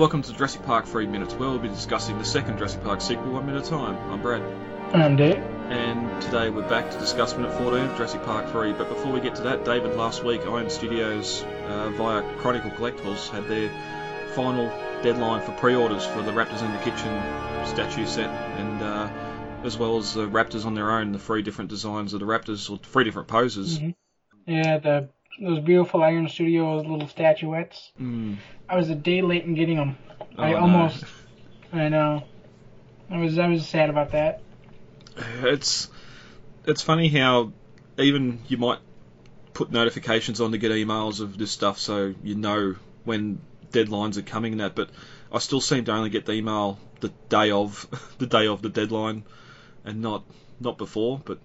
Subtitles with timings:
[0.00, 3.32] welcome to Jurassic Park 3 Minutes, where we'll be discussing the second Jurassic Park sequel
[3.32, 3.98] one minute at a time.
[4.10, 4.40] I'm Brad.
[4.94, 5.36] I'm Dave.
[5.68, 8.72] And today we're back to discuss minute 14 of Jurassic Park 3.
[8.72, 13.28] But before we get to that, David, last week Iron Studios uh, via Chronicle Collectibles
[13.28, 13.68] had their
[14.34, 14.68] final
[15.02, 19.10] deadline for pre-orders for the Raptors in the Kitchen statue set, and uh,
[19.64, 22.70] as well as the Raptors on their own, the three different designs of the Raptors,
[22.70, 23.78] or three different poses.
[23.78, 24.50] Mm-hmm.
[24.50, 25.08] Yeah, the
[25.38, 27.92] those beautiful Iron Studios little statuettes.
[28.00, 28.36] Mm.
[28.68, 29.96] I was a day late in getting them.
[30.38, 30.58] Oh, I no.
[30.58, 31.04] almost.
[31.72, 32.24] I know.
[33.10, 34.40] I was I was sad about that.
[35.42, 35.88] It's
[36.66, 37.52] it's funny how
[37.98, 38.78] even you might
[39.52, 43.40] put notifications on to get emails of this stuff, so you know when
[43.72, 44.74] deadlines are coming and that.
[44.74, 44.90] But
[45.32, 47.86] I still seem to only get the email the day of
[48.18, 49.24] the day of the deadline,
[49.84, 50.24] and not
[50.60, 51.20] not before.
[51.24, 51.38] But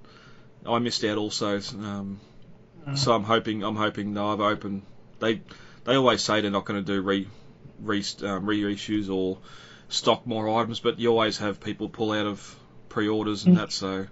[0.65, 1.57] I missed out also.
[1.57, 2.19] Um,
[2.93, 4.83] so I'm hoping I'm hoping they'll have open.
[5.19, 5.41] They
[5.85, 7.27] they always say they're not going to do re,
[7.79, 9.39] re um, reissues or
[9.89, 12.55] stock more items, but you always have people pull out of
[12.89, 13.71] pre-orders and that.
[13.71, 14.07] So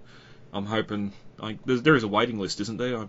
[0.51, 1.13] I'm hoping.
[1.39, 2.97] I, there is a waiting list, isn't there?
[2.97, 3.07] I,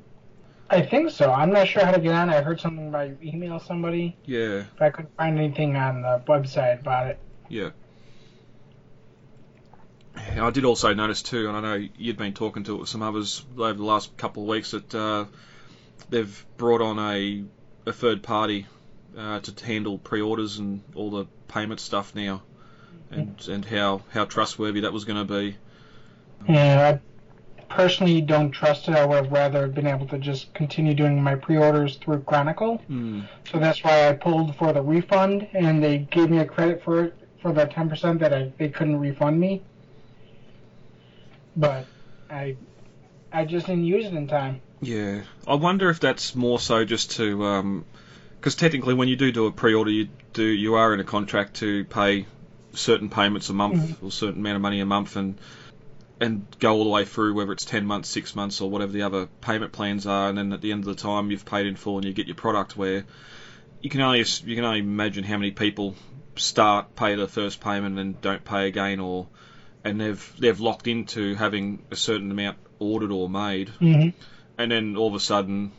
[0.70, 1.30] I think so.
[1.30, 2.30] I'm not sure how to get on.
[2.30, 6.80] I heard something by email somebody, yeah, but I couldn't find anything on the website
[6.80, 7.18] about it.
[7.48, 7.70] yeah.
[10.16, 13.74] I did also notice too, and I know you'd been talking to some others over
[13.74, 15.24] the last couple of weeks that uh,
[16.10, 17.44] they've brought on a
[17.86, 18.66] a third party
[19.16, 22.42] uh, to handle pre-orders and all the payment stuff now,
[23.10, 25.56] and and how how trustworthy that was going to be.
[26.48, 28.94] Yeah, I personally don't trust it.
[28.94, 32.80] I would have rather been able to just continue doing my pre-orders through Chronicle.
[32.90, 33.26] Mm.
[33.50, 37.04] So that's why I pulled for the refund, and they gave me a credit for
[37.04, 39.62] it for the 10% that I, they couldn't refund me.
[41.56, 41.86] But
[42.30, 42.56] I
[43.32, 44.60] I just didn't use it in time.
[44.84, 47.84] Yeah, I wonder if that's more so just to,
[48.38, 51.54] because technically when you do do a pre-order, you do you are in a contract
[51.56, 52.26] to pay
[52.72, 55.38] certain payments a month or certain amount of money a month, and
[56.20, 59.02] and go all the way through whether it's ten months, six months, or whatever the
[59.02, 61.76] other payment plans are, and then at the end of the time you've paid in
[61.76, 62.76] full and you get your product.
[62.76, 63.04] Where
[63.80, 65.94] you can only you can only imagine how many people
[66.36, 69.28] start pay the first payment and don't pay again, or
[69.82, 74.10] and they've they've locked into having a certain amount ordered or made Mm-hmm.
[74.58, 75.72] And then all of a sudden,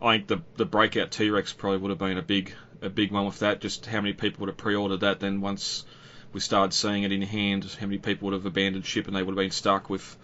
[0.00, 3.12] I think the the breakout T Rex probably would have been a big a big
[3.12, 3.60] one with that.
[3.60, 5.20] Just how many people would have pre-ordered that?
[5.20, 5.84] Then once
[6.32, 9.22] we started seeing it in hand, how many people would have abandoned ship and they
[9.22, 10.16] would have been stuck with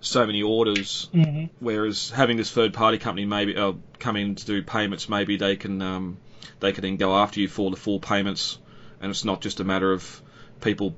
[0.00, 1.08] so many orders.
[1.12, 1.46] Mm-hmm.
[1.60, 5.56] Whereas having this third party company maybe uh, come in to do payments, maybe they
[5.56, 6.18] can um,
[6.60, 8.58] they can then go after you for the full payments,
[9.00, 10.22] and it's not just a matter of
[10.60, 10.94] people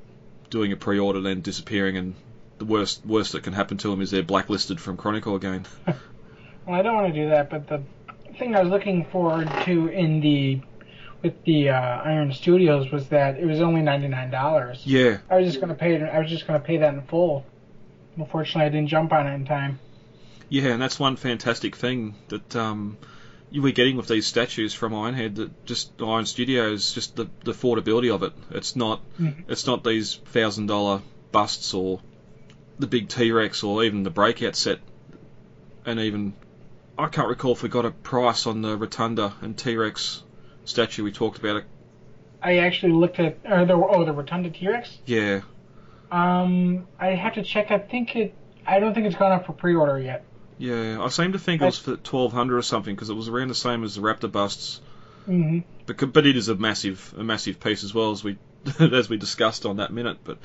[0.51, 2.15] doing a pre-order then disappearing and.
[2.59, 5.65] The worst, worst that can happen to them is they're blacklisted from Chronicle again.
[6.69, 7.83] Well, I don't want to do that, but the
[8.39, 10.61] thing I was looking forward to in the
[11.23, 11.75] with the uh,
[12.05, 14.83] Iron Studios was that it was only ninety nine dollars.
[14.85, 16.03] Yeah, I was just gonna pay it.
[16.03, 17.47] I was just gonna pay that in full.
[18.19, 19.79] Unfortunately, I didn't jump on it in time.
[20.51, 22.99] Yeah, and that's one fantastic thing that um,
[23.51, 25.37] you were getting with these statues from Ironhead.
[25.37, 28.35] That just Iron Studios, just the, the affordability of it.
[28.51, 29.45] It's not Mhm.
[29.49, 31.01] it's not these thousand dollar
[31.33, 32.01] busts or
[32.79, 34.81] the big T Rex or even the breakout set.
[35.87, 36.35] And even
[36.99, 40.23] I can't recall if we got a price on the Rotunda and T Rex
[40.65, 41.65] statue we talked about it.
[42.43, 44.99] I actually looked at uh, the oh the Rotunda T Rex.
[45.07, 45.41] Yeah,
[46.11, 47.71] Um, I have to check.
[47.71, 48.35] I think it.
[48.67, 50.25] I don't think it's gone up for pre-order yet.
[50.59, 51.03] yeah.
[51.03, 53.49] I seem to think it was for twelve hundred or something because it was around
[53.49, 54.81] the same as the Raptor busts.
[55.29, 55.61] Mm-hmm.
[55.87, 58.39] But, but it is a massive a massive piece as well as we
[58.81, 60.19] as we discussed on that minute.
[60.25, 60.39] But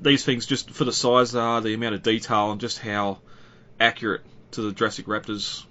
[0.00, 3.18] these things, just for the size they are, the amount of detail, and just how
[3.78, 4.22] accurate
[4.52, 5.64] to the Jurassic Raptors,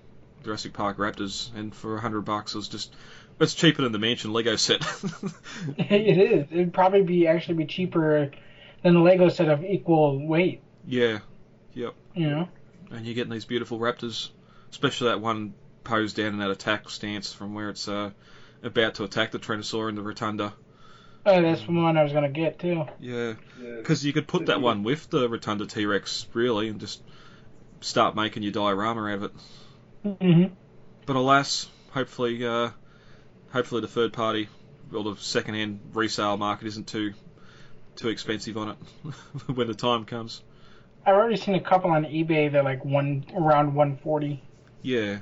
[0.45, 2.93] Jurassic Park Raptors, and for a hundred bucks, it was just
[3.39, 4.81] it's cheaper than the Mansion Lego set.
[5.77, 6.47] it is.
[6.51, 8.31] It'd probably be actually be cheaper
[8.83, 10.61] than the Lego set of equal weight.
[10.87, 11.19] yeah,
[11.73, 11.95] Yep.
[12.13, 12.47] You know.
[12.91, 14.29] and you're getting these beautiful Raptors,
[14.69, 18.11] especially that one posed down in that attack stance from where it's uh,
[18.63, 20.53] about to attack the Tyrannosaur in the Rotunda.
[21.25, 22.85] Oh, that's the one I was gonna get too.
[22.99, 23.33] Yeah,
[23.77, 27.01] because you could put that one with the Rotunda T Rex really, and just
[27.81, 29.31] start making your diorama out of it.
[30.05, 30.45] Hmm
[31.07, 32.69] But alas, hopefully, uh,
[33.51, 34.49] hopefully the third party
[34.93, 37.13] or the second hand resale market isn't too
[37.95, 38.77] too expensive on it
[39.55, 40.41] when the time comes.
[41.05, 42.51] I've already seen a couple on eBay.
[42.51, 44.41] They're like one around 140.
[44.81, 45.19] Yeah,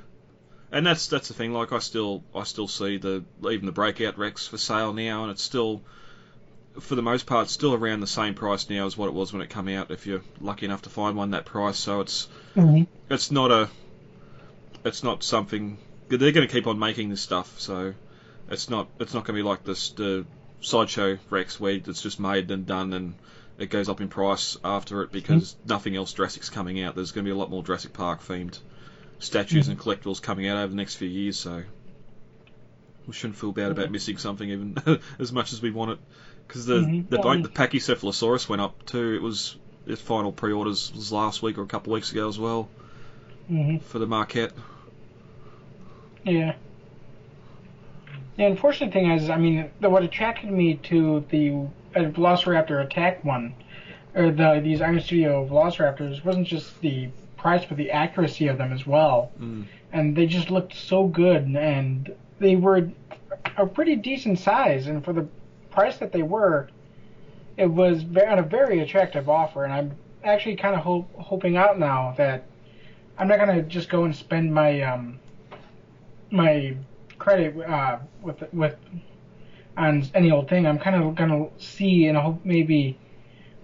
[0.72, 1.52] and that's that's the thing.
[1.52, 5.30] Like I still I still see the even the breakout Rex for sale now, and
[5.32, 5.82] it's still
[6.80, 9.42] for the most part still around the same price now as what it was when
[9.42, 9.90] it came out.
[9.90, 12.84] If you're lucky enough to find one that price, so it's Mm-hmm.
[13.10, 13.68] it's not a
[14.84, 15.78] it's not something
[16.08, 17.94] they're going to keep on making this stuff so
[18.50, 20.24] it's not it's not going to be like this the
[20.60, 23.14] sideshow Rex where it's just made and done and
[23.58, 26.94] it goes up in price after it because nothing else Jurassic's coming out.
[26.94, 28.58] There's going to be a lot more Jurassic Park themed
[29.20, 31.62] statues and collectibles coming out over the next few years, so
[33.06, 34.76] we shouldn't feel bad about missing something even
[35.18, 35.98] as much as we want it.
[36.48, 37.08] Because the Mhm.
[37.10, 39.14] the, Well, the Pachycephalosaurus went up too.
[39.14, 42.38] It was its final pre-orders was last week or a couple of weeks ago as
[42.38, 42.68] well
[43.48, 44.52] hmm for the maquette.
[46.24, 46.54] Yeah.
[48.36, 51.50] The unfortunate thing is, I mean, the, what attracted me to the
[51.94, 53.54] uh, Velociraptor attack one,
[54.14, 58.72] or the these Iron Studio Velociraptors, wasn't just the price, but the accuracy of them
[58.72, 59.30] as well.
[59.40, 59.66] Mm.
[59.92, 62.90] And they just looked so good, and they were
[63.56, 65.28] a pretty decent size, and for the
[65.70, 66.68] price that they were,
[67.56, 69.64] it was on a very attractive offer.
[69.64, 69.92] And I'm
[70.24, 72.44] actually kind of ho- hoping out now that
[73.18, 75.20] I'm not gonna just go and spend my um
[76.34, 76.76] my
[77.18, 78.76] credit uh, with with
[79.76, 80.66] on any old thing.
[80.66, 82.98] I'm kind of gonna see and hope maybe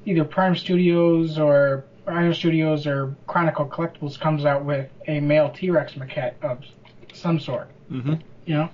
[0.07, 5.95] either Prime Studios or Iron Studios or Chronicle Collectibles comes out with a male T-Rex
[5.95, 6.65] maquette of
[7.13, 7.69] some sort.
[7.89, 8.15] hmm
[8.47, 8.71] You know?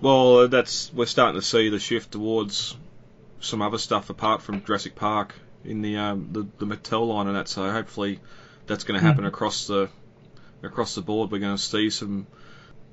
[0.00, 2.76] Well, that's we're starting to see the shift towards
[3.40, 5.34] some other stuff apart from Jurassic Park
[5.64, 7.48] in the um, the, the Mattel line and that.
[7.48, 8.20] So hopefully
[8.66, 9.28] that's going to happen Mhm.
[9.28, 9.88] across the
[10.62, 11.30] across the board.
[11.30, 12.26] We're going to see some.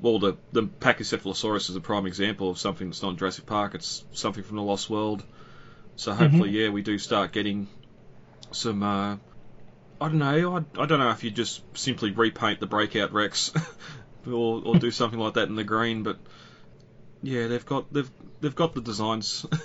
[0.01, 3.75] Well, the the Pachycephalosaurus is a prime example of something that's not in Jurassic Park.
[3.75, 5.23] It's something from the Lost World.
[5.97, 7.67] So hopefully, yeah, we do start getting
[8.51, 8.81] some.
[8.83, 9.17] Uh,
[10.01, 10.55] I don't know.
[10.55, 13.51] I, I don't know if you just simply repaint the Breakout Rex,
[14.25, 16.17] or or do something like that in the green, but
[17.21, 18.09] yeah, they've got they've
[18.39, 19.45] they've got the designs.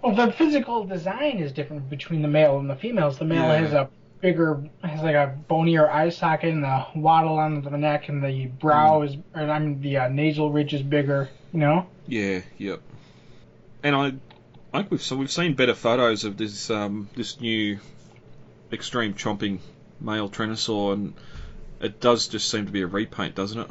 [0.00, 3.18] Well, the physical design is different between the male and the females.
[3.18, 3.56] The male Yeah.
[3.56, 8.08] has a bigger, has like a bonier eye socket and the waddle on the neck,
[8.08, 11.28] and the brow is, or I mean, the uh, nasal ridge is bigger.
[11.52, 11.86] You know?
[12.06, 12.82] yeah, yep.
[13.82, 14.12] And I,
[14.72, 17.78] I think we've so we've seen better photos of this um this new
[18.70, 19.60] extreme chomping
[20.00, 21.14] male Tyrannosaur, and
[21.80, 23.70] it does just seem to be a repaint, doesn't it?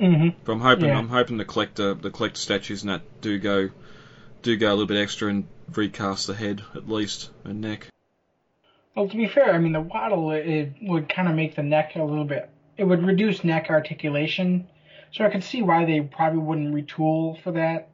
[0.00, 0.28] Mm-hmm.
[0.44, 0.98] But I'm hoping Yeah.
[0.98, 3.70] I'm hoping the collector the collector statues and that do go
[4.42, 7.88] do go a little bit extra and recast the head at least and neck.
[8.94, 11.96] Well, to be fair, I mean, the waddle it, would kind of make the neck
[11.96, 12.48] a little bit.
[12.76, 14.68] It would reduce neck articulation,
[15.12, 17.88] so I could see why they probably wouldn't retool for that.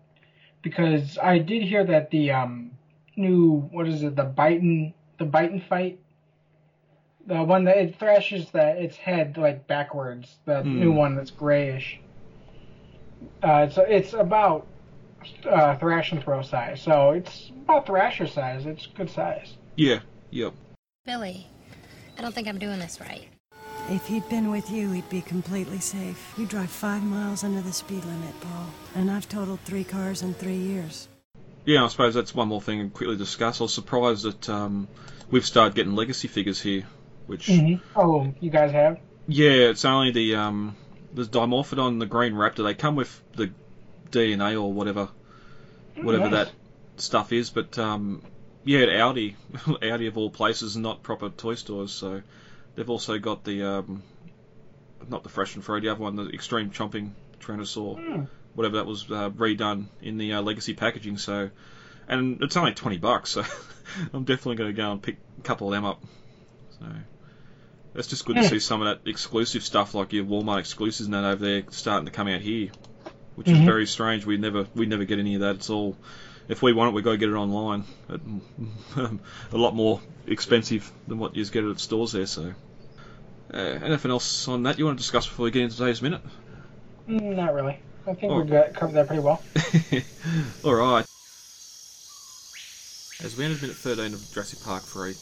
[0.62, 2.72] Because I did hear that the um,
[3.16, 5.98] new what is it, the Biton, the Biton fight,
[7.26, 10.80] the one that it thrashes that its head like backwards, the Hmm.
[10.80, 11.98] new one that's grayish.
[13.42, 14.66] Uh, it's it's about
[15.48, 18.66] uh, thrash and throw size, so it's about thrasher size.
[18.66, 19.56] It's good size.
[19.76, 20.00] Yeah,
[20.30, 20.52] yep.
[21.10, 21.44] Billy,
[22.16, 23.26] I don't think I'm doing this right.
[23.88, 26.34] If he'd been with you, he'd be completely safe.
[26.38, 28.66] You drive five miles under the speed limit, Paul.
[28.94, 31.08] And I've totaled three cars in three years.
[31.64, 33.60] Yeah, I suppose that's one more thing to quickly discuss.
[33.60, 34.86] I was surprised that um,
[35.32, 36.84] we've started getting legacy figures here,
[37.26, 38.98] which hmm Oh, you guys have?
[39.26, 40.76] yeah, it's only the um,
[41.12, 42.62] the Dimorphodon, the Green Raptor.
[42.64, 43.52] They come with the
[44.12, 45.08] DNA or whatever,
[46.00, 46.30] whatever nice.
[46.30, 46.52] that
[46.98, 47.50] stuff is.
[47.50, 48.22] But um,
[48.64, 51.92] yeah, at Aldi, Aldi of all places, not proper toy stores.
[51.92, 52.22] So
[52.74, 54.02] they've also got the um,
[55.08, 58.24] not the Fresh and Free, the other one, the Extreme Chomping Tyrannosaur, Hmm.
[58.54, 61.16] whatever that was uh, redone in the uh, legacy packaging.
[61.18, 61.50] So,
[62.08, 63.36] and it's only twenty bucks.
[63.90, 66.00] So I'm definitely going to go and pick a couple of them up.
[66.78, 66.86] So.
[67.92, 71.14] It's just good to see some of that exclusive stuff, like your Walmart exclusives and
[71.14, 72.68] that over there, starting to come out here,
[73.34, 73.64] which is Mhm.
[73.64, 74.24] very strange.
[74.24, 75.56] We never we never get any of that.
[75.56, 75.96] It's all
[76.50, 77.84] if we want it, we got to get it online.
[78.08, 78.20] At,
[79.52, 82.26] a lot more expensive than what you get it at stores there.
[82.26, 82.52] So,
[83.54, 86.20] uh, anything else on that you want to discuss before we get into today's minute?
[87.08, 87.78] Mm, Not really.
[88.04, 89.40] I think we got covered that pretty well.
[90.64, 91.06] All right.
[93.22, 95.14] As we entered minute 13 of Jurassic Park 3,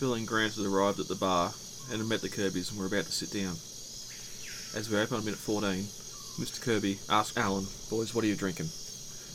[0.00, 1.52] Bill and Grant had arrived at the bar
[1.90, 3.52] and had met the Kirbys and were about to sit down.
[4.76, 5.84] As we open on minute 14,
[6.40, 6.60] Mr.
[6.60, 8.66] Kirby asked Alan, Boys, what are you drinking?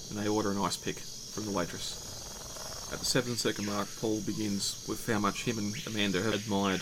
[0.09, 0.97] And they order an ice pick
[1.39, 2.91] from the waitress.
[2.91, 6.81] At the seven second mark, Paul begins with how much him and Amanda have admired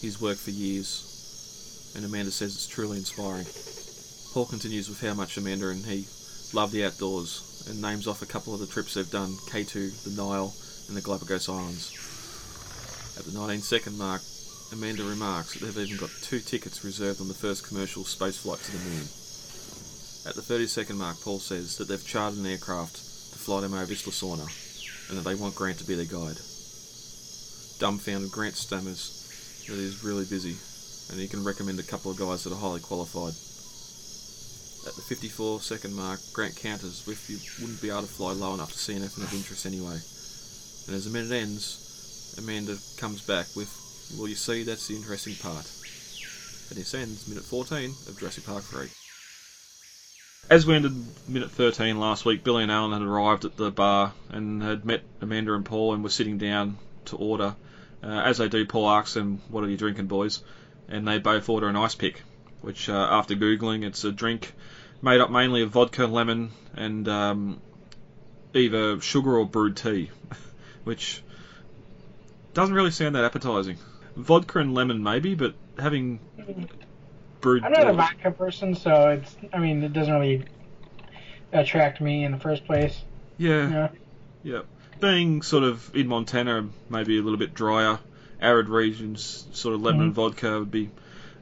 [0.00, 3.46] his work for years, and Amanda says it's truly inspiring.
[4.32, 6.06] Paul continues with how much Amanda and he
[6.52, 10.22] love the outdoors and names off a couple of the trips they've done K2, the
[10.22, 10.54] Nile,
[10.86, 11.90] and the Galapagos Islands.
[13.18, 14.22] At the 19 second mark,
[14.70, 18.60] Amanda remarks that they've even got two tickets reserved on the first commercial space flight
[18.60, 19.08] to the moon.
[20.22, 23.07] At the 30 second mark, Paul says that they've chartered an aircraft
[23.48, 24.44] fly them over Isla Sorna
[25.08, 26.36] and that they want Grant to be their guide.
[27.80, 30.52] Dumbfounded, Grant stammers that he's really busy
[31.08, 33.32] and he can recommend a couple of guys that are highly qualified.
[34.84, 38.52] at the 54 second mark, Grant counters with you wouldn't be able to fly low
[38.52, 39.96] enough to see anything of interest anyway.
[40.84, 43.72] And as the minute ends, Amanda comes back with,
[44.18, 45.64] Well, you see, that's the interesting part.
[46.68, 49.07] And this ends minute 14 of Jurassic Park 3.
[50.50, 50.94] As we ended
[51.28, 55.02] minute 13 last week, Billy and Alan had arrived at the bar and had met
[55.20, 57.54] Amanda and Paul and were sitting down to order.
[58.02, 60.42] Uh, as they do, Paul asks them, What are you drinking, boys?
[60.88, 62.22] And they both order an ice pick,
[62.62, 64.54] which, uh, after Googling, it's a drink
[65.02, 67.60] made up mainly of vodka, lemon, and um,
[68.54, 70.10] either sugar or brewed tea,
[70.84, 71.22] which
[72.54, 73.76] doesn't really sound that appetizing.
[74.16, 76.20] Vodka and lemon, maybe, but having
[77.40, 77.64] brewed.
[77.64, 79.36] I'm not a vodka person, so it's.
[79.52, 80.44] I mean, it doesn't really
[81.52, 83.00] attract me in the first place.
[83.36, 83.88] Yeah, know?
[84.42, 84.60] yeah.
[85.00, 87.98] Being sort of in Montana, maybe a little bit drier,
[88.40, 90.90] arid regions, sort of lemon and vodka would be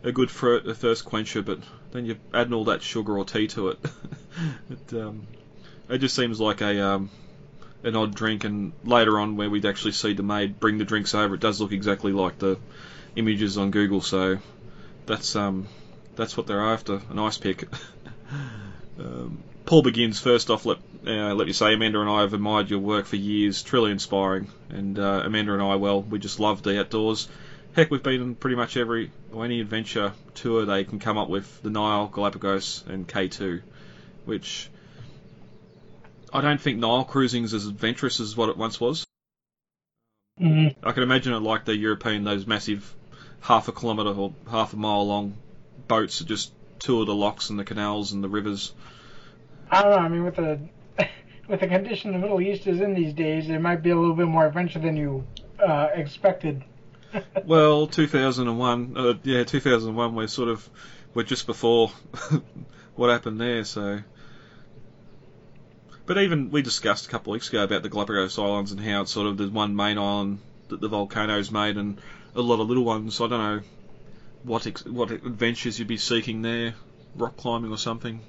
[0.02, 1.60] a good for a first quencher, but
[1.92, 3.78] then you're adding all that sugar or tea to it.
[4.70, 5.26] it, um,
[5.88, 7.10] it just seems like a um,
[7.82, 11.14] an odd drink, and later on, where we'd actually see the maid bring the drinks
[11.14, 12.58] over, it does look exactly like the
[13.16, 14.00] images on Google.
[14.00, 14.38] So
[15.06, 15.66] that's um,
[16.16, 17.68] that's what they're after, an ice pick.
[18.98, 20.64] um, Paul begins first off.
[20.64, 23.90] Let uh, let me say, Amanda and I have admired your work for years, truly
[23.90, 24.48] inspiring.
[24.70, 27.28] And uh, Amanda and I, well, we just love the outdoors.
[27.74, 31.28] Heck, we've been on pretty much every or any adventure tour they can come up
[31.28, 33.60] with: the Nile, Galapagos, and K2,
[34.24, 34.70] which
[36.32, 39.04] I don't think Nile cruising is as adventurous as what it once was.
[40.40, 40.74] Mhm.
[40.82, 42.94] I can imagine it like the European, those massive
[43.40, 45.34] half a kilometre or half a mile long
[45.88, 48.72] boats that just tour the locks and the canals and the rivers.
[49.70, 49.98] I don't know.
[49.98, 50.60] I mean, with the
[51.48, 54.14] with the condition the Middle East is in these days, it might be a little
[54.14, 55.26] bit more adventure than you
[55.64, 56.64] uh, expected.
[57.46, 60.14] Well, 2001, uh, yeah, 2001.
[60.14, 60.68] We're sort of
[61.14, 61.88] we're just before
[62.94, 63.64] what happened there.
[63.64, 64.00] So,
[66.04, 69.02] but even we discussed a couple of weeks ago about the Galapagos Islands and how
[69.02, 71.98] it's sort of there's one main island that the volcanoes made and
[72.34, 73.18] a lot of little ones.
[73.18, 73.62] I don't know
[74.46, 76.74] what ex- what adventures you'd be seeking there,
[77.16, 78.20] rock climbing or something.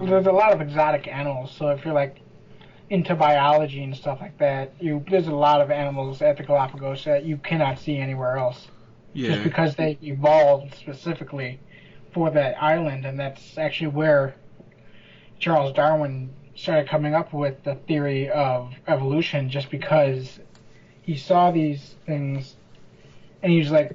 [0.00, 2.20] There's a lot of exotic animals, so if you're like
[2.90, 7.04] into biology and stuff like that, you there's a lot of animals at the Galapagos
[7.04, 8.68] that you cannot see anywhere else,
[9.12, 9.32] Yeah.
[9.32, 11.60] just because they evolved specifically
[12.12, 14.34] for that island, and that's actually where
[15.38, 20.40] Charles Darwin started coming up with the theory of evolution, just because
[21.02, 22.56] he saw these things,
[23.42, 23.94] and he was like,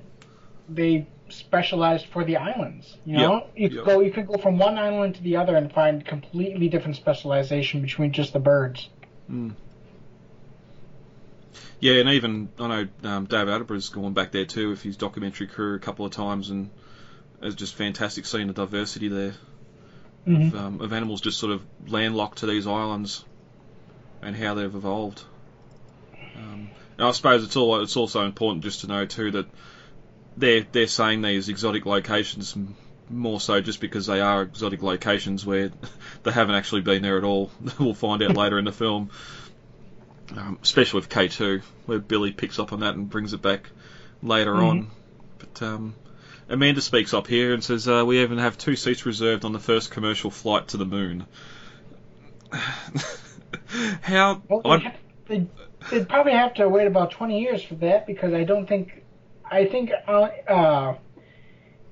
[0.70, 2.98] they specialized for the islands.
[3.06, 3.86] You know, Yep, you could yep.
[3.86, 7.82] go you could go from one island to the other and find completely different specialization
[7.82, 8.90] between just the birds.
[11.80, 15.48] yeah, and even I know um, Dave Attenborough's gone back there too with his documentary
[15.48, 16.70] crew a couple of times, and
[17.42, 19.34] it's just fantastic seeing the diversity there.
[20.28, 20.54] Mhm.
[20.54, 23.26] of, um, of animals just sort of landlocked to these islands
[24.22, 25.22] and how they've evolved.
[26.38, 29.48] Um, and I suppose it's all it's also important just to know too that
[30.38, 32.56] they're they're saying these exotic locations
[33.10, 35.72] more so just because they are exotic locations where
[36.24, 37.52] they haven't actually been there at all.
[37.80, 39.10] we'll find out later in the film,
[40.36, 43.70] um, especially with K2 where Billy picks up on that and brings it back
[44.22, 44.90] later on.
[45.38, 45.96] But um,
[46.50, 49.60] Amanda speaks up here and says, uh, We even have two seats reserved on the
[49.60, 51.26] first commercial flight to the moon.
[54.02, 54.42] How.
[54.48, 54.94] Well, they'd, ha-
[55.28, 55.50] they'd,
[55.90, 59.03] they'd probably have to wait about 20 years for that because I don't think.
[59.54, 60.96] I think uh, uh,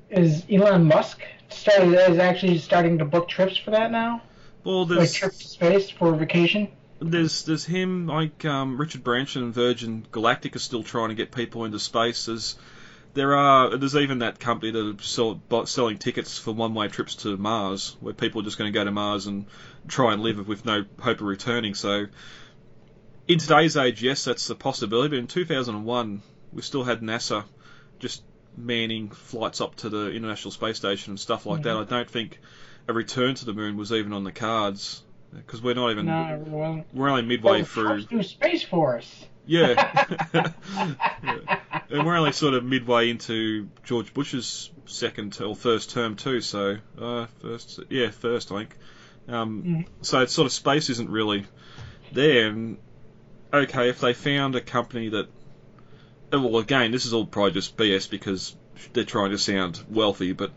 [0.09, 4.23] is Elon Musk started is actually starting to book trips for that now,
[4.63, 6.69] well, like there's, trip to space for vacation.
[6.99, 11.31] there's there's him, like um, Richard Branson and Virgin Galactic are still trying to get
[11.31, 12.25] people into space.
[12.25, 12.57] There's,
[13.13, 17.37] there are there's even that company that are sell, selling tickets for one-way trips to
[17.37, 19.45] Mars, where people are just going to go to Mars and
[19.87, 21.75] try and live with no hope of returning.
[21.75, 22.07] So,
[23.27, 25.09] in today's age, yes, that's a possibility.
[25.09, 27.43] But in 2001, we still had NASA
[27.99, 28.23] just
[28.57, 31.77] manning flights up to the International Space Station and stuff like that.
[31.77, 32.39] I don't think
[32.87, 35.03] a return to the moon was even on the cards
[35.33, 38.23] because we're not even No, it we're only midway through.
[38.23, 39.25] Space force.
[39.45, 39.73] Yeah.
[40.33, 41.57] Yeah.
[41.89, 46.77] And we're only sort of midway into George Bush's second or first term too, so
[46.97, 48.77] uh, first, yeah, first I think.
[49.27, 49.85] Um, Mhm.
[50.01, 51.45] So it's sort of space isn't really
[52.13, 52.47] there.
[52.47, 52.77] And
[53.53, 55.27] okay, if they found a company that,
[56.31, 58.55] well, again, this is all probably just BS because
[58.93, 60.51] they're trying to sound wealthy, but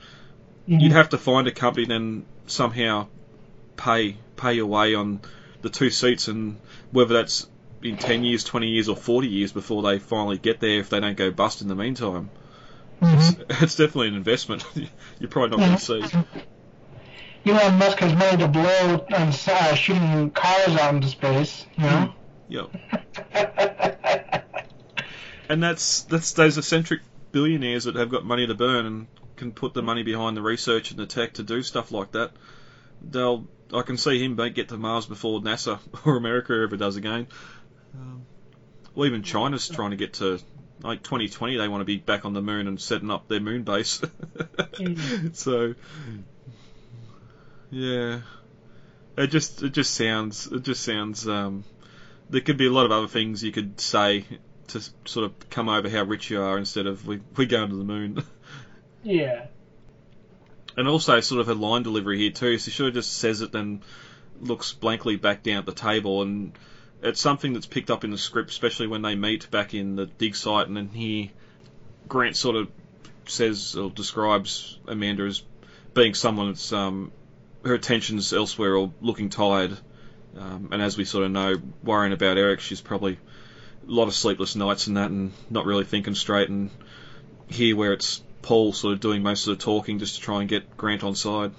[0.69, 0.81] Mhm.
[0.83, 3.07] you'd have to find a company then somehow
[3.77, 5.21] pay pay your way on
[5.63, 6.59] the two seats and
[6.91, 7.47] whether that's
[7.83, 11.01] in 10 years, 20 years or 40 years before they finally get there if they
[11.01, 12.31] don't go bust in the meantime.
[13.03, 13.45] Mhm.
[13.63, 14.65] It's definitely an investment
[15.19, 16.19] you're probably not going to see.
[17.47, 21.67] Elon Musk has made a blow on uh, shooting cars out into space.
[21.77, 22.15] You know.
[22.49, 22.71] Yep.
[25.49, 27.01] And that's that's those eccentric
[27.33, 30.91] billionaires that have got money to burn and can put the money behind the research
[30.91, 32.33] and the tech to do stuff like that.
[33.03, 37.27] They'll I can see him get to Mars before NASA or America ever does again.
[37.95, 38.25] Um,
[38.95, 40.39] well, even China's trying to get to
[40.83, 41.57] like 2020.
[41.57, 44.01] They want to be back on the moon and setting up their moon base.
[45.33, 45.75] So,
[47.71, 48.21] yeah,
[49.17, 51.29] it just it just sounds it just sounds.
[51.29, 51.65] Um,
[52.29, 54.25] there could be a lot of other things you could say
[54.75, 57.77] to sort of come over how rich you are instead of we we going to
[57.77, 58.23] the moon.
[59.07, 59.49] Yeah.
[60.79, 62.57] And also sort of her line delivery here too.
[62.57, 63.83] She sort of just says it and
[64.41, 66.53] looks blankly back down at the table, and
[67.03, 70.07] it's something that's picked up in the script, especially when they meet back in the
[70.07, 71.29] dig site, and then here
[72.09, 72.69] Grant sort of
[73.27, 75.43] says or describes Amanda as
[75.93, 77.13] being someone that's um,
[77.63, 79.77] her attention's elsewhere or looking tired.
[80.37, 83.19] Um, and as we sort of know, worrying about Eric, she's probably
[83.87, 86.49] a lot of sleepless nights and that, and not really thinking straight.
[86.49, 86.71] And
[87.49, 90.49] here, where it's Paul sort of doing most of the talking just to try and
[90.49, 91.53] get Grant on side.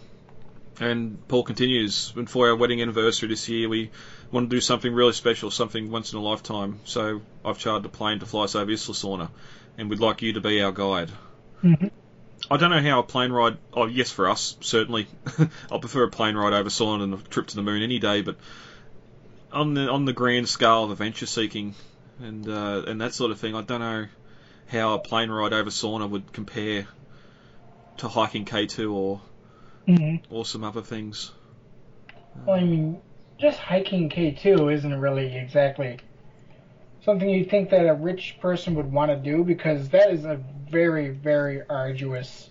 [0.80, 3.92] And Paul continues, and for our wedding anniversary this year, we
[4.32, 6.80] want to do something really special, something once in a lifetime.
[6.84, 9.32] So I've chartered a plane to fly us over Isla
[9.78, 11.12] and we'd like you to be our guide.
[11.64, 11.92] Mhm.
[12.50, 13.58] I don't know how a plane ride.
[13.74, 15.08] Oh, yes, for us certainly.
[15.72, 18.22] I prefer a plane ride over Sorna and a trip to the moon any day.
[18.22, 18.38] But
[19.52, 21.74] on the on the grand scale of adventure seeking
[22.20, 24.08] and uh, and that sort of thing, I don't know
[24.68, 26.88] how a plane ride over Sorna would compare
[27.98, 29.22] to hiking K2 or
[29.86, 31.32] hmm or some other things.
[32.46, 33.02] Well, I mean,
[33.40, 36.00] just hiking K2 isn't really exactly
[37.06, 40.40] something you'd think that a rich person would want to do because that is a
[40.70, 42.50] very, very arduous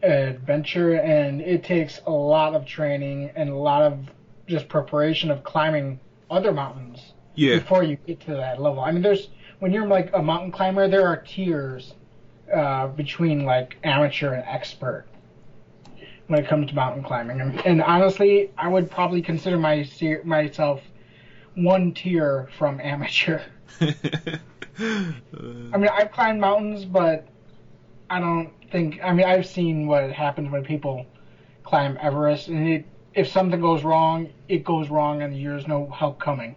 [0.00, 4.08] adventure and it takes a lot of training and a lot of
[4.46, 5.98] just preparation of climbing
[6.30, 8.80] other mountains Yeah, before you get to that level.
[8.80, 11.94] I mean, there's when you're like a mountain climber, there are tiers
[12.52, 15.06] uh, between like amateur and expert
[16.26, 17.40] when it comes to mountain climbing.
[17.40, 19.86] And, and honestly, I would probably consider my
[20.24, 20.80] myself
[21.54, 23.40] one tier from amateur.
[23.80, 25.12] I
[25.76, 27.26] mean, I've climbed mountains, but
[28.10, 29.00] I don't think.
[29.02, 31.06] I mean, I've seen what happens when people
[31.62, 36.18] climb Everest, and it, if something goes wrong, it goes wrong, and there's no help
[36.18, 36.56] coming.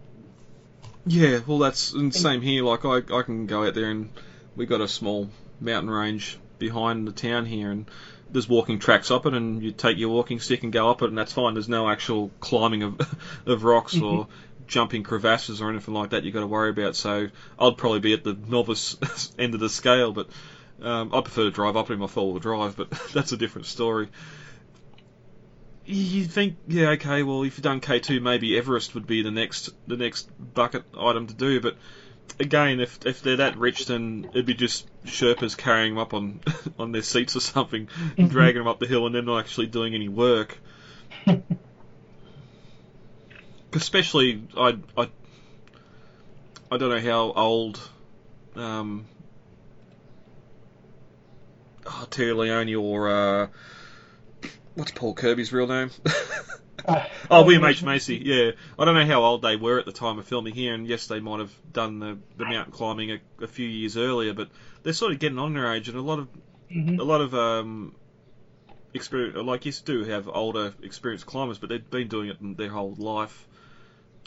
[1.07, 1.39] Yeah.
[1.45, 2.63] Well, that's and same here.
[2.63, 4.09] Like I, I can go out there and
[4.55, 7.89] we got a small mountain range behind the town here, and
[8.31, 11.09] there's walking tracks up it, and you take your walking stick and go up it,
[11.09, 11.53] and that's fine.
[11.53, 14.27] There's no actual climbing of of rocks or
[14.67, 16.95] jumping crevasses or anything like that you got to worry about.
[16.95, 18.97] So I'd probably be at the novice
[19.39, 20.27] end of the scale, but
[20.81, 23.37] um, I prefer to drive up it in my four wheel drive, but that's a
[23.37, 24.09] different story.
[25.89, 29.69] You think, yeah, okay, well, if you've done K2, maybe Everest would be the next
[29.87, 31.77] the next bucket item to do, but
[32.39, 36.41] again, if if they're that rich, then it'd be just Sherpas carrying them up on
[36.79, 39.67] on their seats or something, and dragging them up the hill, and they're not actually
[39.67, 40.57] doing any work.
[43.73, 45.09] Especially, I I
[46.69, 47.79] I don't know how old
[48.55, 49.05] um,
[51.85, 53.47] oh, Téa Leoni or uh,
[54.77, 55.91] what's Paul Kirby's real name?
[56.87, 57.83] Uh, Oh, William H.
[57.83, 58.51] Macy, yeah.
[58.79, 61.07] I don't know how old they were at the time of filming here, and yes,
[61.07, 64.47] they might have done the, the mountain climbing a, a few years earlier, but
[64.83, 66.29] they're sort of getting on their age, and a lot of
[66.71, 66.99] Mhm.
[66.99, 67.93] a lot of um,
[68.93, 72.95] experience, like you do have older, experienced climbers, but they've been doing it their whole
[72.97, 73.47] life.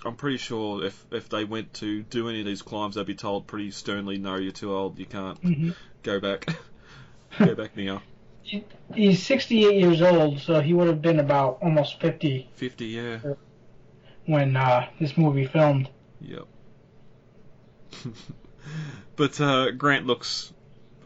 [0.05, 3.15] I'm pretty sure if if they went to do any of these climbs, they'd be
[3.15, 4.99] told pretty sternly, "No, you're too old.
[4.99, 5.75] You can't Mhm.
[6.03, 6.47] go back.
[7.39, 8.03] go back now."
[8.95, 13.19] He's 68 years old, so he would have been about almost 50 Fifty, yeah.
[14.27, 15.89] when uh, this movie filmed.
[16.21, 16.47] Yep.
[19.17, 20.53] but uh, Grant looks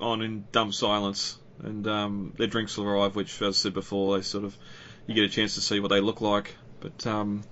[0.00, 4.16] on in dumb silence, and um, their drinks will arrive, which, as I said before,
[4.16, 4.56] they sort of
[5.06, 6.56] you get a chance to see what they look like.
[6.80, 7.44] But um,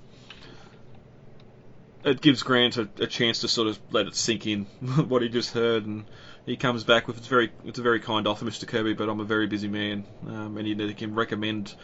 [2.05, 4.65] it gives Grant a, a chance to sort of let it sink in
[5.09, 6.05] what he just heard, and
[6.47, 8.67] he comes back with it's very it's a very kind offer, Mr.
[8.67, 11.75] Kirby, but I'm a very busy man, um, and he, he can recommend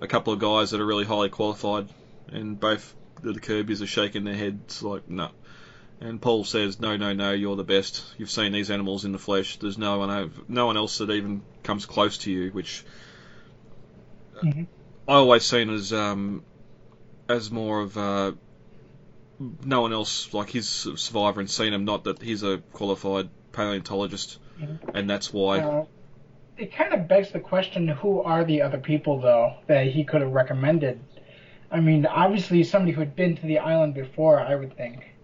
[0.00, 1.88] a couple of guys that are really highly qualified,
[2.32, 5.30] and both the, the Kirbys are shaking their heads like no.
[6.00, 8.04] And Paul says, "No, no, no, you're the best.
[8.18, 9.56] You've seen these animals in the flesh.
[9.58, 12.84] There's no one, no one else that even comes close to you." Which
[14.42, 14.66] Mhm.
[15.08, 16.44] I always seen as um,
[17.28, 18.32] as more of uh,
[19.64, 21.84] no one else like his survivor and seen him.
[21.84, 24.78] Not that he's a qualified paleontologist, Mhm.
[24.94, 25.60] and that's why.
[25.60, 25.84] Uh,
[26.56, 30.22] it kind of begs the question: Who are the other people though that he could
[30.22, 31.00] have recommended?
[31.70, 35.14] I mean, obviously somebody who had been to the island before, I would think.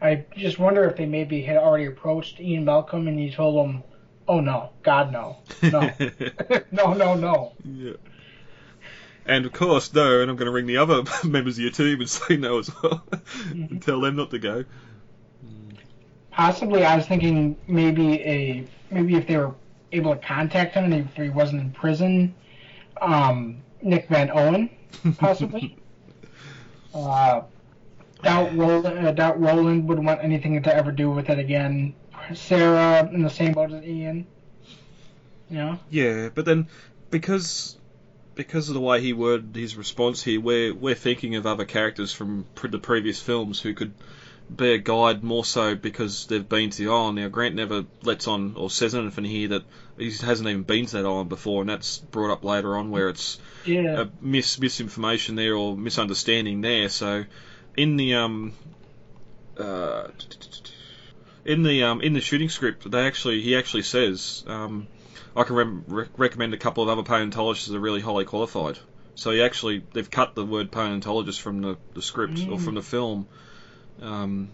[0.00, 3.82] I just wonder if they maybe had already approached Ian Malcolm and he told them,
[4.28, 5.90] "Oh no, God no, no,
[6.70, 7.92] no, no, no." Yeah.
[9.26, 12.00] And of course, no, and I'm going to ring the other members of your team
[12.00, 13.04] and say no as well,
[13.50, 14.64] and tell them not to go.
[16.30, 19.54] Possibly, I was thinking maybe a maybe if they were
[19.92, 22.34] able to contact him and if he wasn't in prison,
[23.00, 24.68] um, Nick Van Owen,
[25.18, 25.76] possibly.
[26.94, 27.42] uh,
[28.22, 31.94] doubt Roland, uh, doubt Roland would want anything to ever do with it again.
[32.34, 34.26] Sarah in the same boat as Ian.
[35.50, 35.78] You know.
[35.90, 36.68] Yeah, but then
[37.10, 37.76] because
[38.34, 42.12] because of the way he worded his response here, we're we're thinking of other characters
[42.12, 43.92] from pre- the previous films who could
[44.54, 47.16] be a guide more so because they've been to the island.
[47.16, 49.62] Now Grant never lets on or says anything here that
[49.96, 53.08] he hasn't even been to that island before, and that's brought up later on where
[53.08, 54.02] it's Yeah.
[54.02, 56.88] a mis misinformation there or misunderstanding there.
[56.88, 57.24] So
[57.76, 58.52] in the um
[59.56, 60.08] uh
[61.44, 64.88] in the um in the shooting script, they actually he actually says um
[65.36, 68.78] I can rem- re- recommend a couple of other paleontologists that are really highly qualified.
[69.16, 72.60] So he actually they've cut the word paleontologist from the, the script or Mm.
[72.64, 73.28] from the film.
[74.02, 74.50] Um,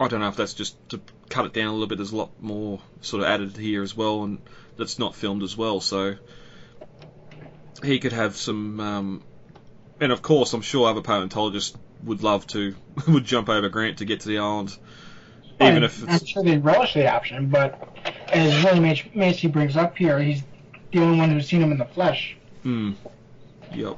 [0.00, 1.98] I don't know if that's just to cut it down a little bit.
[1.98, 4.38] There's a lot more sort of added here as well, and
[4.76, 5.80] that's not filmed as well.
[5.80, 6.16] So
[7.82, 9.22] he could have some, um,
[10.00, 12.74] and of course, I'm sure other paleontologists would love to
[13.08, 14.76] would jump over Grant to get to the island,
[15.60, 17.88] even I'm- if it's sure they'd relish the option, but
[18.32, 20.42] as Willie Mac- Macy brings up here, he's
[20.92, 22.36] the only one who's seen him in the flesh.
[22.64, 22.94] mm,
[23.74, 23.96] yep,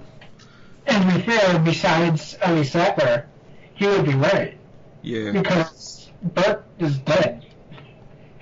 [0.86, 3.26] And to be fair, besides Ellie Sattler,
[3.74, 4.56] he would be right
[5.02, 7.44] yeah, because Burke is dead.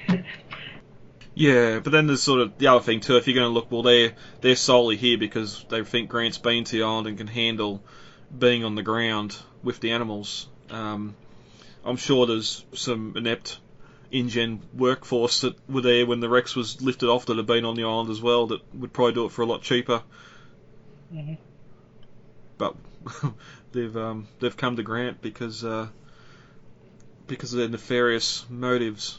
[1.35, 1.79] yeah.
[1.81, 3.17] But then there's sort of the other thing too.
[3.17, 6.65] If you're going to look, well, they're they're solely here because they think Grant's been
[6.65, 7.83] to the island and can handle
[8.37, 10.49] being on the ground with the animals.
[10.71, 11.15] Um,
[11.85, 13.59] I'm sure there's some inept
[14.13, 17.77] InGen workforce that were there when the Rex was lifted off that had been on
[17.77, 20.03] the island as well that would probably do it for a lot cheaper.
[21.13, 21.39] Mhm.
[22.59, 22.77] But
[23.73, 25.89] they've um, they've come to Grant because uh,
[27.27, 29.19] because of their nefarious motives.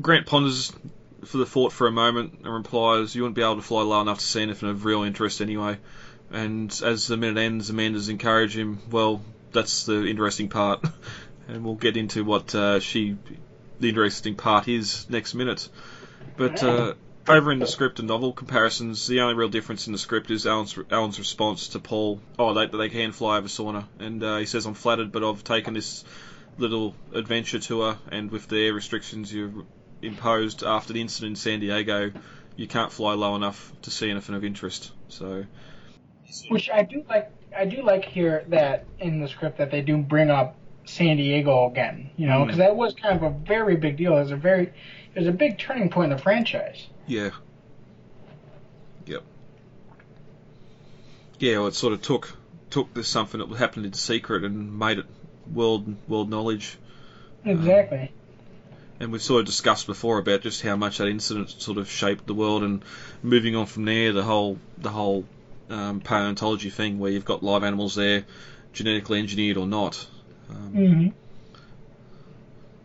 [0.00, 0.72] Grant ponders
[1.24, 4.00] for the thought for a moment and replies, "You wouldn't be able to fly low
[4.00, 5.78] enough to see anything of real interest anyway."
[6.30, 8.78] And as the minute ends, Amanda's encourage him.
[8.90, 9.20] Well,
[9.52, 10.84] that's the interesting part,
[11.50, 13.16] and we'll get into what uh, she,
[13.78, 15.68] the interesting part is next minute.
[16.36, 16.94] But uh,
[17.28, 20.46] over in the script and novel comparisons, the only real difference in the script is
[20.46, 22.20] Alan's, Alan's response to Paul.
[22.38, 25.44] Oh, they, they can fly over Sorna, and uh, he says, "I'm flattered, but I've
[25.44, 26.04] taken this
[26.56, 29.64] little adventure tour, and with the air restrictions you've
[30.02, 32.12] imposed after the incident in San Diego,
[32.56, 35.44] you can't fly low enough to see anything of interest." So,
[36.48, 37.30] Which I do like.
[37.56, 41.68] I do like here that in the script that they do bring up San Diego
[41.70, 42.10] again.
[42.16, 42.46] You know, Mm.
[42.46, 44.16] because that was kind of a very big deal.
[44.16, 44.64] It was a very,
[45.14, 46.86] it was a big turning point in the franchise.
[47.06, 47.30] yeah,
[49.06, 49.22] yep,
[51.38, 51.58] yeah.
[51.58, 52.36] Well, it sort of took
[52.70, 55.06] took this something that happened in secret and made it
[55.52, 56.78] world world knowledge.
[57.44, 58.12] Exactly.
[59.00, 62.26] and we've sort of discussed before about just how much that incident sort of shaped
[62.26, 62.84] the world, and
[63.22, 65.24] moving on from there, the whole the whole
[65.70, 68.24] um, paleontology thing, where you've got live animals there,
[68.72, 70.06] genetically engineered or not,
[70.50, 71.08] um, hmm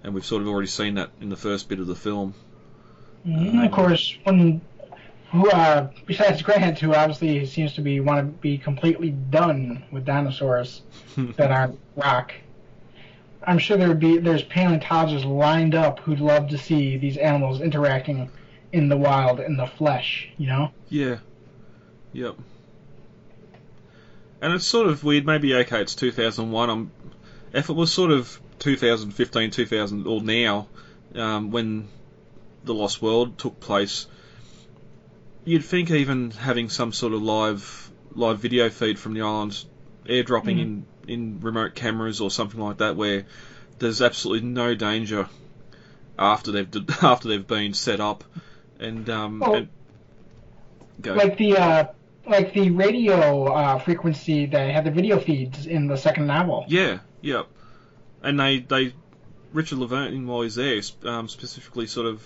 [0.03, 2.35] and we've sort of already seen that in the first bit of the film.
[3.25, 3.65] Mhm.
[3.65, 4.61] Of course, when
[5.31, 10.05] who uh, besides Grant, who obviously seems to be want to be completely done with
[10.05, 10.83] dinosaurs
[11.37, 12.33] that aren't rock.
[13.47, 17.61] I'm sure there would be there's paleontologists lined up who'd love to see these animals
[17.61, 18.29] interacting
[18.71, 20.29] in the wild in the flesh.
[20.37, 20.71] You know.
[20.89, 21.17] Yeah.
[22.13, 22.35] Yep.
[24.41, 25.25] And it's sort of weird.
[25.25, 26.69] Maybe okay, it's 2001.
[26.69, 26.91] Um,
[27.55, 30.67] if it was sort of 2015, 2000 or now,
[31.15, 31.87] um, when
[32.63, 34.07] the Lost World took place,
[35.45, 39.63] you'd think even having some sort of live live video feed from the island,
[40.05, 40.61] airdropping Mm.
[40.61, 43.25] in in remote cameras or something like that, where
[43.79, 45.27] there's absolutely no danger
[46.17, 46.69] after they've
[47.03, 48.23] after they've been set up,
[48.79, 49.53] and um, Oh.
[49.55, 49.67] and,
[51.01, 51.13] go.
[51.13, 51.87] Like the uh,
[52.27, 56.65] like the radio uh, frequency that had the video feeds in the second novel.
[56.67, 57.43] Yeah, yeah.
[58.21, 58.93] And they, they
[59.51, 62.25] Richard Levine, while he's there, um, specifically sort of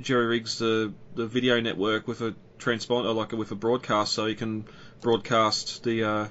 [0.00, 4.34] jerry rigs the, the video network with a transponder, like with a broadcast, so you
[4.34, 4.64] can
[5.00, 6.04] broadcast the.
[6.04, 6.28] Uh,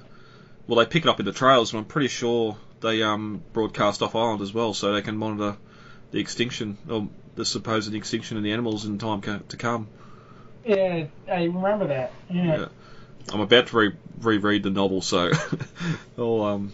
[0.66, 4.02] well, they pick it up in the trails, and I'm pretty sure they um, broadcast
[4.02, 5.56] off island as well, so they can monitor
[6.10, 9.88] the extinction or the supposed extinction of the animals in time co- to come.
[10.64, 12.12] Yeah, I remember that.
[12.28, 12.58] Yeah.
[12.58, 12.68] Yeah.
[13.32, 15.30] I'm about to re- reread the novel, so
[16.18, 16.72] I'll um,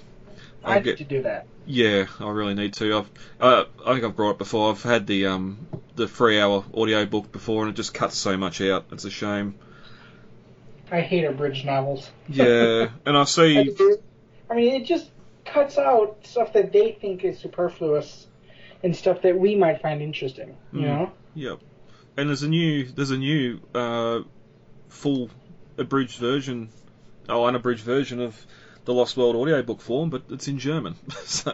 [0.64, 1.46] I I'll need get to do that.
[1.66, 2.98] yeah, I really need to.
[2.98, 4.70] I've uh, I think I've brought it before.
[4.70, 8.36] I've had the um the three hour audio book before, and it just cuts so
[8.36, 8.86] much out.
[8.92, 9.54] It's a shame.
[10.90, 12.10] I hate abridged novels.
[12.28, 13.74] Yeah, and I I see.
[14.50, 15.10] I mean, it just
[15.44, 18.26] cuts out stuff that they think is superfluous
[18.82, 20.56] and stuff that we might find interesting.
[20.72, 20.84] You Mm.
[20.84, 21.12] know?
[21.34, 21.58] Yep.
[22.16, 24.20] And there's a new there's a new uh,
[24.88, 25.30] full
[25.78, 26.68] abridged version,
[27.28, 28.46] oh unabridged version of
[28.84, 30.96] the Lost World audiobook form, but it's in German.
[31.24, 31.52] so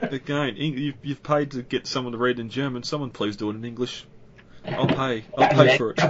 [0.00, 2.82] again, you've, paid to get someone to read in German.
[2.82, 4.04] Someone please do it in English.
[4.64, 5.24] I'll pay.
[5.36, 6.00] I'll pay for it.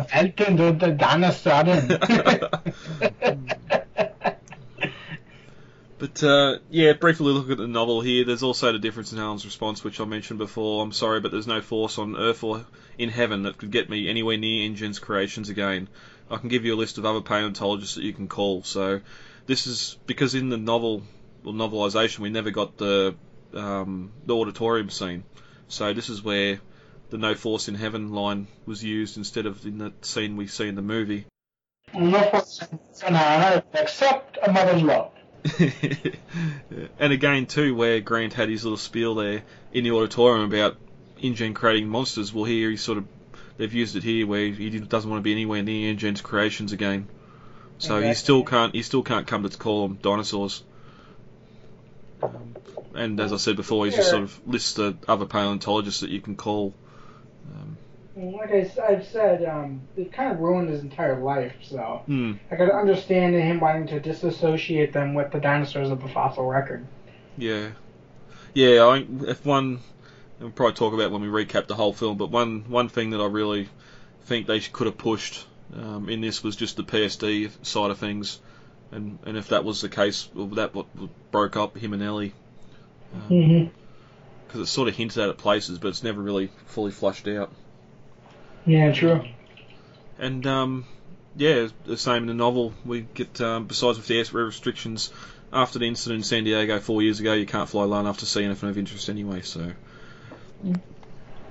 [5.98, 8.24] But uh, yeah, briefly look at the novel here.
[8.24, 10.82] There's also the difference in Alan's response, which I mentioned before.
[10.82, 12.64] I'm sorry, but there's no force on Earth or
[12.98, 15.88] in heaven that could get me anywhere near InGen's creations again.
[16.30, 18.62] I can give you a list of other paleontologists that you can call.
[18.62, 19.00] So
[19.48, 21.02] this is because in the novel
[21.44, 23.16] or novelization we never got the
[23.54, 25.24] um, the auditorium scene.
[25.68, 26.60] So this is where
[27.10, 30.68] the no force in heaven line was used instead of in the scene we see
[30.68, 31.24] in the movie.
[31.94, 32.62] no force
[33.04, 35.12] on earth except a mother's love.
[36.98, 40.76] and again, too, where Grant had his little spiel there in the auditorium about
[41.22, 43.06] InGen creating monsters, well, here he sort of
[43.56, 47.08] they've used it here where he doesn't want to be anywhere near InGen's creations again.
[47.78, 48.14] So he Exactly.
[48.14, 50.62] still can't he still can't come to call them dinosaurs.
[52.22, 52.56] Um,
[52.94, 56.20] and as I said before, he just sort of lists the other paleontologists that you
[56.20, 56.74] can call.
[57.54, 57.76] Um,
[58.16, 62.56] Like I, have said, um, it kind of ruined his entire life, so hmm, I
[62.56, 66.84] could understand him wanting to disassociate them with the dinosaurs of the fossil record.
[67.36, 67.68] Yeah,
[68.54, 68.82] yeah.
[68.82, 69.78] I if one,
[70.40, 72.18] we'll probably talk about when we recap the whole film.
[72.18, 73.68] But one one thing that I really
[74.22, 78.40] think they could have pushed um, in this was just the PSD side of things,
[78.92, 80.86] and and if that was the case, well, that what
[81.30, 82.32] broke up him and Ellie,
[83.12, 84.60] because Mm-hmm.
[84.62, 87.50] it's sort of hinted at at places, but it's never really fully flushed out.
[88.66, 89.24] Yeah, true.
[90.18, 90.84] And um,
[91.36, 92.74] yeah, the same in the novel.
[92.84, 95.12] We get um, besides with the airspace restrictions
[95.52, 98.26] after the incident in San Diego four years ago, you can't fly low enough to
[98.26, 99.42] see anything of interest anyway.
[99.42, 99.72] So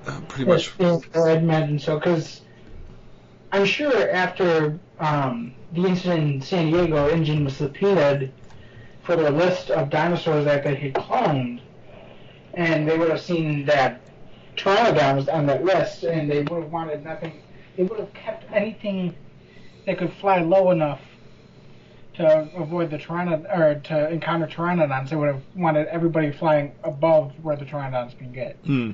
[0.05, 2.41] uh, pretty much, I'd imagine so, because
[3.51, 8.31] I'm sure after um, the incident in San Diego, InGen was subpoenaed
[9.03, 11.61] for the list of dinosaurs that they had cloned,
[12.53, 14.01] and they would have seen that
[14.57, 17.41] Pteranodon was on that list, and they would have wanted nothing.
[17.77, 19.15] They would have kept anything
[19.85, 20.99] that could fly low enough
[22.15, 25.09] to avoid the Pteranodon or to encounter Pteranodons.
[25.09, 28.57] They would have wanted everybody flying above where the Pteranodons can get.
[28.65, 28.91] hmm.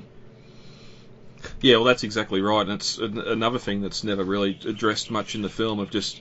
[1.60, 5.34] Yeah, well, that's exactly right, and it's an- another thing that's never really addressed much
[5.34, 6.20] in the film of just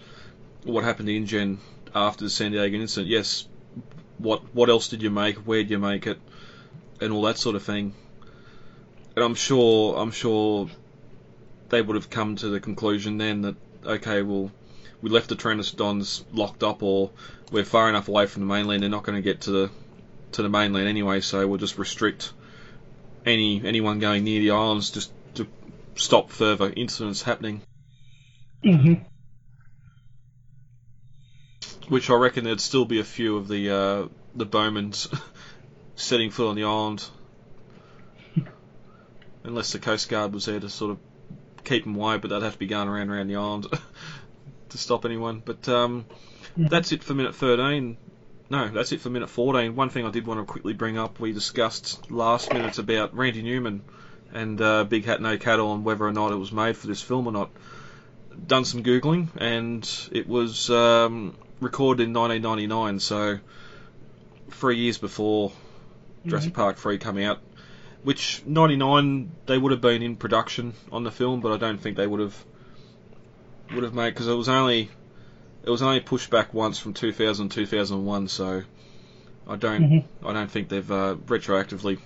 [0.63, 1.59] what happened to InGen
[1.93, 3.09] after the San Diego incident.
[3.09, 3.47] Yes,
[4.17, 5.37] what what else did you make?
[5.37, 6.19] Where did you make it?
[7.01, 7.93] And all that sort of thing.
[9.15, 10.69] And I'm sure I'm sure
[11.69, 13.55] they would have come to the conclusion then that
[13.85, 14.51] okay, well,
[15.01, 17.11] we left the Pteranodons locked up, or
[17.51, 19.71] we're far enough away from the mainland, they're not going to get to the
[20.33, 22.31] to the mainland anyway, so we'll just restrict
[23.25, 25.47] any anyone going near the islands just to
[25.95, 27.61] stop further incidents happening.
[28.63, 28.93] Mm-hmm.
[31.89, 35.07] Which I reckon there'd still be a few of the uh, the Bowmans
[35.95, 37.05] setting foot on the island,
[39.43, 40.97] unless the Coast Guard was there to sort of
[41.65, 42.17] keep them away.
[42.17, 43.67] But they'd have to be going around around the island
[44.69, 45.41] to stop anyone.
[45.43, 46.05] But um,
[46.55, 47.97] that's it for minute thirteen.
[48.53, 49.75] No, that's it for minute 14.
[49.75, 53.41] One thing I did want to quickly bring up, we discussed last minute about Randy
[53.41, 53.81] Newman
[54.31, 57.01] and uh, Big Hat No Cattle and whether or not it was made for this
[57.01, 57.49] film or not.
[58.45, 63.39] Done some googling and it was um, recorded in 1999, so
[64.51, 65.51] three years before
[66.23, 67.39] Jurassic Park 3 came out.
[68.03, 71.97] Which 99 they would have been in production on the film, but I don't think
[71.97, 72.45] they would have
[73.73, 74.91] would have made because it was only
[75.63, 78.63] it was only pushed back once from 2000 2001, so
[79.47, 80.03] I don't Mhm.
[80.25, 81.99] I don't think they've uh, retroactively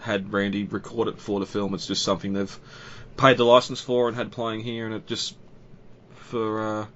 [0.00, 1.74] had Randy record it for the film.
[1.74, 2.58] It's just something they've
[3.16, 5.36] paid the license for and had playing here, and it just
[6.14, 6.86] for uh,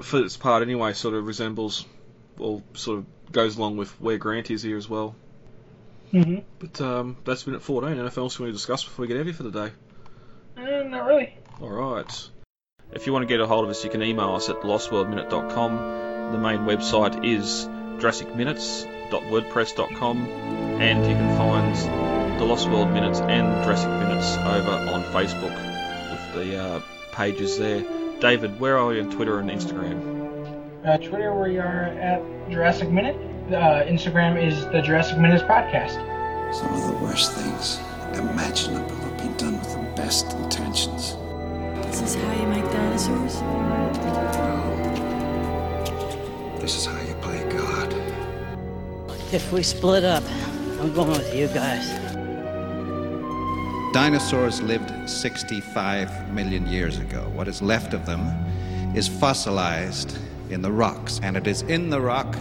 [0.00, 1.84] for its part anyway sort of resembles
[2.38, 5.14] or sort of goes along with where Grant is here as well.
[6.12, 6.40] Mm-hmm.
[6.58, 7.98] But um, that's been at 14.
[7.98, 9.72] Anything else we want to discuss before we get heavy for the day?
[10.56, 11.34] Uh, not really.
[11.60, 12.28] All right.
[12.92, 16.32] If you want to get a hold of us, you can email us at lostworldminute.com.
[16.32, 17.66] The main website is
[18.02, 21.74] jurassicminutes.wordpress.com, and you can find
[22.38, 25.54] the Lost World Minutes and Jurassic Minutes over on Facebook
[26.10, 27.82] with the uh, pages there.
[28.20, 30.20] David, where are you on Twitter and Instagram?
[30.84, 33.16] Uh, Twitter, we are at Jurassic Minute.
[33.48, 35.96] Uh, Instagram is the Jurassic Minutes Podcast.
[36.54, 37.80] Some of the worst things
[38.18, 41.16] imaginable have been done with the best intentions.
[41.92, 43.42] This is how you make dinosaurs?
[43.42, 43.92] No.
[46.58, 47.92] This is how you play God.
[49.30, 50.24] If we split up,
[50.80, 51.86] I'm going with you guys.
[53.92, 57.30] Dinosaurs lived 65 million years ago.
[57.34, 58.20] What is left of them
[58.96, 60.16] is fossilized
[60.48, 62.38] in the rocks, and it is in the rock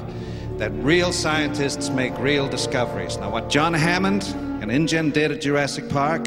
[0.60, 3.18] that real scientists make real discoveries.
[3.18, 4.24] Now, what John Hammond
[4.62, 6.26] and InGen did at Jurassic Park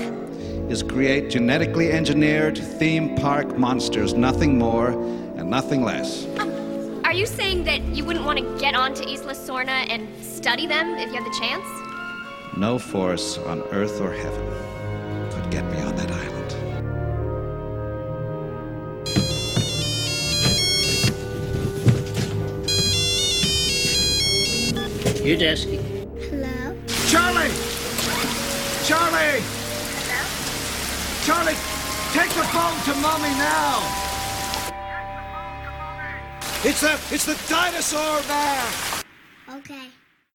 [0.69, 6.27] is create genetically engineered theme park monsters, nothing more and nothing less.
[6.39, 10.67] Um, are you saying that you wouldn't want to get onto Isla Sorna and study
[10.67, 11.67] them if you had the chance?
[12.57, 14.47] No force on earth or heaven
[15.31, 16.35] could get me on that island.
[25.25, 25.81] Udesky.
[26.29, 26.77] Hello?
[27.09, 27.51] Charlie!
[28.87, 29.54] Charlie!
[31.25, 31.55] Charlie,
[32.13, 33.81] take the phone to mommy now!
[36.63, 38.94] It's the it's the dinosaur man!